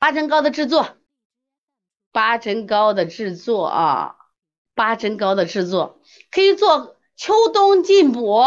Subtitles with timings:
[0.00, 0.96] 八珍糕的制作，
[2.10, 4.16] 八珍糕的制作啊，
[4.74, 8.42] 八珍糕的制作可以做秋冬进补，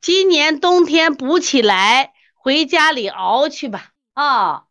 [0.00, 4.64] 今年冬天补起来，回家里熬去吧啊，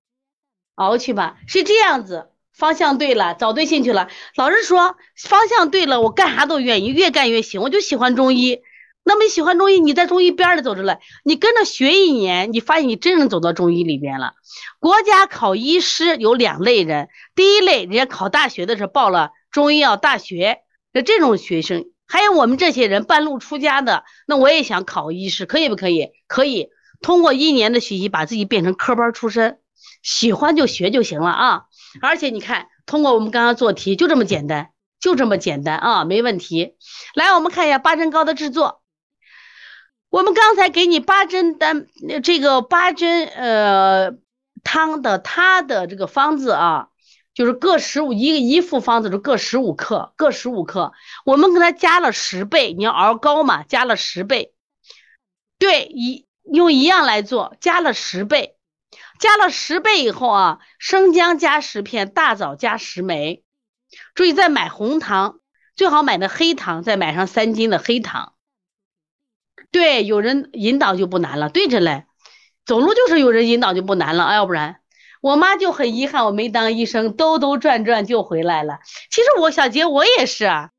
[0.73, 4.09] 熬去吧，是这样子，方向对了，找对兴趣了。
[4.36, 8.63] 老师说方向对了，我干啥都愿意，越干越行，我就喜欢中医。
[9.05, 14.33] 那么你喜欢中医，你在中医边儿里走着来，你跟着学一年，你发现你真正走到中医里边了。
[14.79, 20.59] 国家考医师有两类人，第一类人家考大学的时候报了中医药大学
[20.93, 26.11] 的这种学生，还有我们这些人半路出家的，那我也想考医师，可以不可以？
[26.28, 26.70] 可以，
[27.01, 29.59] 通过一年的学习，把自己变成科班出身，
[30.01, 31.64] 喜欢就学就行了啊。
[32.02, 34.70] 而且你看，通过我们刚刚做题，就这么简单，
[35.02, 36.75] 就这么简单啊，没问题。
[37.16, 38.83] 来，我们看一下八珍糕的制作。
[40.13, 41.88] 我们刚才给你八珍丹
[42.22, 44.11] 这个八珍呃
[44.63, 46.89] 汤的它的这个方子啊，
[47.33, 50.94] 就是各十五一个一副方子就各十五克，各十五克。
[51.25, 54.53] 我们给它加了十倍，你要熬高嘛，加了十倍。
[55.58, 58.55] 对，一用一样来做，加了十倍，
[59.17, 63.44] 加了十倍以后啊，生姜加十片，大枣加十枚。
[64.14, 65.39] 注意再买红糖，
[65.75, 68.33] 最好买的黑糖，再买上三斤的黑糖。
[69.74, 71.50] 对，有人引导就不难了。
[71.50, 72.06] 对着嘞，
[72.64, 74.32] 走路就是有人引导就不难了。
[74.32, 74.78] 要不然，
[75.20, 78.80] 我妈就很遗憾，我没当医生，兜兜转转就回来了。
[79.10, 80.70] 其实我小杰我也是啊，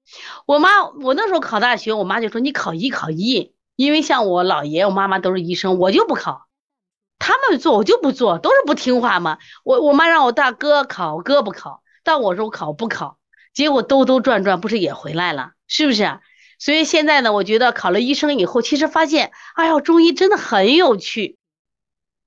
[0.46, 0.68] 我妈
[1.02, 6.46] 我那时候考大学，我妈就说你考医考医，因为像我姥爷我妈妈都是医生，我就不考，
[7.18, 9.38] 他们做我就不做，都是不听话嘛。
[9.64, 13.18] 我我妈让我大哥考，哥不考，但我说我考不考，
[13.52, 16.20] 结果兜兜转转不是也回来了，是不是？
[16.58, 21.36] 所以现在呢，我觉得考了医生以后，其实发现，哎呦，中医真的很有趣。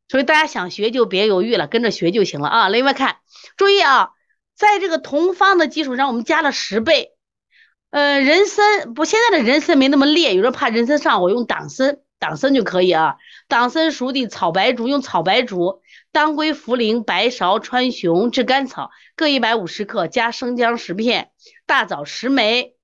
[0.09, 2.69] 所以大家想学就别犹豫了，跟着学就行了啊。
[2.69, 3.17] 另外看，
[3.57, 4.11] 注意啊，
[4.55, 7.11] 在这个同方的基础上，我们加了十倍。
[7.89, 13.17] 呃，人参不，现在的人参没那么烈，有人怕人参上火，用党参，党参就可以啊。
[13.49, 15.81] 党参、熟地、草白术，用草白术、
[16.13, 21.31] 当归、茯苓、白芍、川芎、炙甘草各一百五十克，加生姜十片，
[21.65, 22.76] 大枣十枚。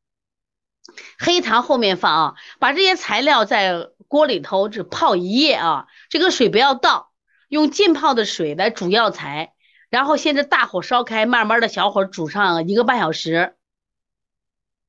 [1.18, 7.12] 黑糖后面放啊，把这些材料在锅里头只泡一夜啊，这个水不要倒，
[7.50, 9.54] 用浸泡的水来煮药材，
[9.90, 13.56] 然后先是大火烧开，慢慢的小火煮上一个半小时，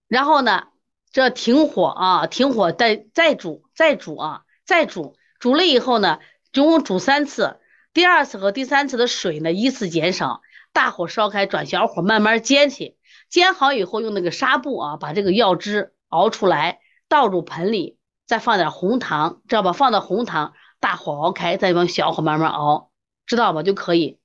[0.09, 0.69] 然后呢，
[1.13, 6.21] 这停火啊，停火再再煮，再煮啊，再煮，煮了以后呢，
[6.53, 7.61] 总共煮三次，
[7.93, 10.43] 第二次和第三次的水呢依次减少，
[10.73, 12.97] 大火烧开，转小火慢慢煎起。
[13.31, 19.73] 煎好以后，用那个纱布啊，把这个药汁熬出来，倒入盆里，再放点红糖，知道吧？
[19.73, 22.91] 放到红糖，大火熬开，再用小火慢慢熬，
[23.27, 23.63] 知道吧？
[23.63, 24.19] 就可以。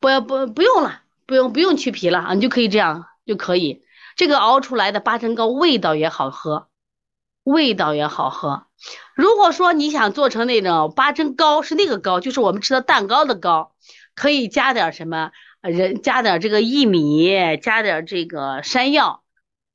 [0.00, 3.82] 不要不不用了，不用不用去皮了啊，你就可以这样就可以。
[4.16, 6.68] 这个熬出来的八珍糕味道也好喝，
[7.44, 8.66] 味道也好喝。
[9.14, 13.74] 如果说你想做成那种八珍糕，是那个糕，就是我们吃的蛋糕的糕，
[14.14, 15.30] 可以加点什么？
[15.60, 19.24] 人加点这个薏米，加点这个山药，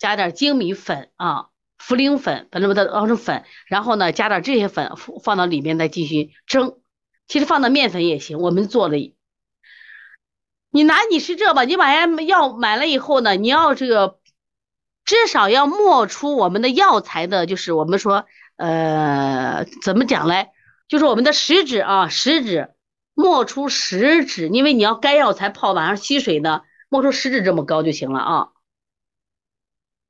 [0.03, 1.45] 加点精米粉啊，
[1.79, 4.91] 茯苓粉，把它把它熬成粉，然后呢，加点这些粉
[5.23, 6.75] 放到里面再继续蒸。
[7.25, 9.15] 其实放到面粉也行，我们做的。
[10.71, 14.19] 你拿你是这吧，你把药买了以后呢，你要这个
[15.05, 18.25] 至少要磨出我们的药材的，就是我们说
[18.57, 20.49] 呃怎么讲嘞，
[20.89, 22.71] 就是我们的食指啊，食指。
[23.13, 28.47] 磨出食指，因为你要干药材泡晚上吸水呢，磨出食指这么高就行了啊。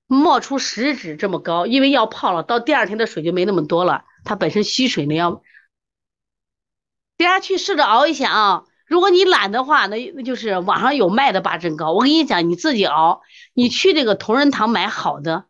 [0.07, 5.41] 磨出十指这么高，因为要泡了，到第二天的水就没那么多了，它本身吸水呢要。
[7.17, 11.91] 大家去试着熬一下啊，如果你懒的话，那那就是网上有卖的八珍糕。
[11.93, 13.21] 我跟你讲，你自己熬，
[13.53, 15.45] 你去这个同仁堂买好的，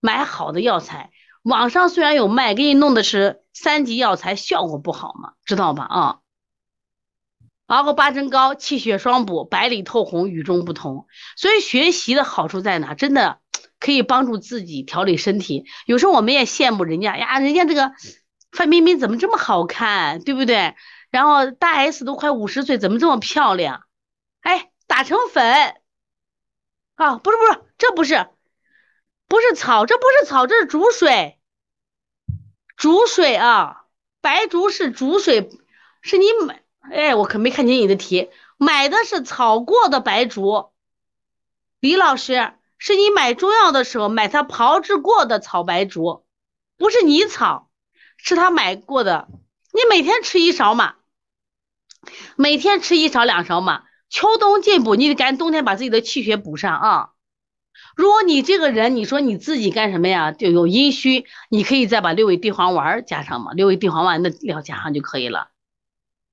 [0.00, 1.10] 买好的药材。
[1.42, 5.84] 网上虽然有卖，给你弄的是三级药材，效果不好嘛，知道吧？
[5.84, 6.18] 啊。
[7.66, 11.06] 熬个八珍糕，气血双补，白里透红，与众不同。
[11.36, 12.94] 所以学习的好处在哪？
[12.94, 13.40] 真的
[13.80, 15.64] 可以帮助自己调理身体。
[15.86, 17.92] 有时候我们也羡慕人家呀，人家这个
[18.52, 20.74] 范冰冰怎么这么好看，对不对？
[21.10, 23.84] 然后大 S 都快五十岁，怎么这么漂亮？
[24.40, 25.74] 哎，打成粉
[26.94, 27.16] 啊？
[27.18, 28.28] 不是不是，这不是，
[29.26, 31.38] 不是草，这不是草，这是煮水，
[32.76, 33.84] 煮水啊，
[34.20, 35.50] 白术是煮水，
[36.02, 36.62] 是你买。
[36.90, 40.70] 哎，我可没看见你的题，买的是炒过的白术。
[41.80, 46.24] 李老师，是你买中药的时候买他炮制过的草白术，
[46.76, 47.68] 不是你炒，
[48.16, 49.28] 是他买过的。
[49.72, 50.94] 你每天吃一勺嘛，
[52.36, 57.10] 每天吃一勺两勺嘛，秋冬进补，你得赶冬天把自己的气血补上啊。
[57.94, 60.32] 如果你这个人，你说你自己干什么呀？
[60.32, 65.48] 就有阴虚，你可以再把六味地黄丸加上嘛，六味地黄丸的料加上就可以了，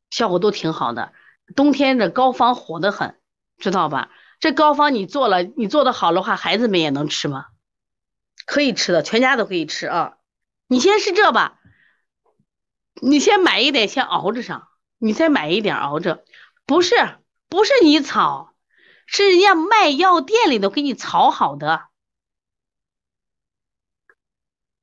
[0.10, 1.12] 效果都挺好的。
[1.56, 3.16] 冬天这膏方火得很，
[3.58, 4.10] 知道吧？
[4.40, 7.48] 这膏方你做了，你做的好的话，孩子们也能吃吗？
[8.46, 10.18] 可以吃的，全家都可以吃啊。
[10.68, 11.60] 你先是这吧，
[13.02, 14.68] 你先买一点，先熬着上。
[14.98, 16.24] 你再买一点熬着，
[16.66, 16.96] 不是
[17.48, 18.54] 不是你炒，
[19.06, 21.88] 是人家卖药店里头给你炒好的。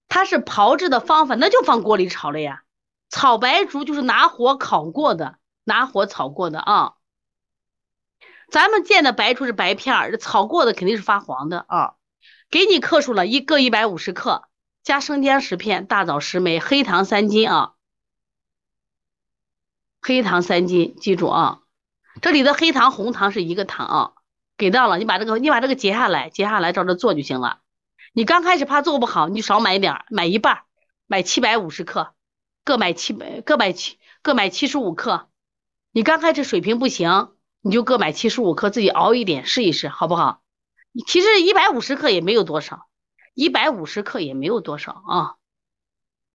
[0.08, 2.62] 它是炮制的方法，那就放锅里炒了呀。
[3.08, 5.38] 炒白术就是拿火烤过的。
[5.64, 6.94] 拿火炒过的啊，
[8.52, 11.94] 咱们见的白术是白片儿，炒过的肯定是发黄的啊。
[12.50, 14.46] 给你克数了一个一百五十克，
[14.82, 17.72] 加生姜十片，大枣十枚，黑糖三斤啊。
[20.02, 21.60] 黑糖三斤，记住啊，
[22.20, 24.12] 这里的黑糖、红糖是一个糖啊。
[24.58, 27.60] 给到了，你把这个你把这个截下来，截下来照着做就行了。
[28.12, 30.64] 你刚开始怕做不好，你就少买一点，买一半，
[31.06, 32.12] 买七百五十克，
[32.64, 35.30] 各买七百，各买七，各买七十五克。
[35.92, 37.32] 你刚开始水平不行，
[37.62, 40.42] 你就各买七十五克，自己熬一点试一试，好不好？
[41.06, 42.86] 其实一百五十克也没有多少，
[43.34, 45.36] 一百五十克也没有多少啊。